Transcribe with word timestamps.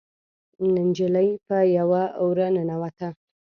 نجلۍ 0.73 1.29
په 1.47 1.57
يوه 1.77 2.03
وره 2.25 2.47
ننوته. 2.55 3.09